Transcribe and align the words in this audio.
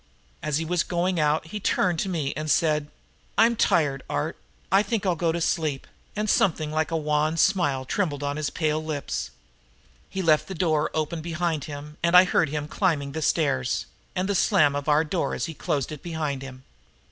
As 0.41 0.57
he 0.57 0.65
was 0.65 0.81
going 0.81 1.19
out 1.19 1.45
he 1.45 1.59
turned 1.59 1.99
to 1.99 2.09
me 2.09 2.33
and 2.35 2.49
said: 2.49 2.89
"I'm 3.37 3.55
tired, 3.55 4.01
Art. 4.09 4.35
I 4.71 4.81
think 4.81 5.05
I'll 5.05 5.15
go 5.15 5.31
to 5.31 5.39
sleep," 5.39 5.85
and 6.15 6.27
something 6.27 6.71
like 6.71 6.89
a 6.89 6.97
wan 6.97 7.37
smile 7.37 7.85
trembled 7.85 8.23
on 8.23 8.35
his 8.35 8.49
pale 8.49 8.83
lips. 8.83 9.29
He 10.09 10.23
left 10.23 10.47
the 10.47 10.55
door 10.55 10.89
open 10.95 11.21
behind 11.21 11.65
him 11.65 11.97
and 12.01 12.17
I 12.17 12.23
heard 12.23 12.49
him 12.49 12.67
climbing 12.67 13.11
the 13.11 13.21
stairs, 13.21 13.85
and 14.15 14.27
the 14.27 14.33
slam 14.33 14.75
of 14.75 14.89
our 14.89 15.03
door 15.03 15.35
as 15.35 15.45
he 15.45 15.53
closed 15.53 15.91
it 15.91 16.01
behind 16.01 16.41
him. 16.41 16.63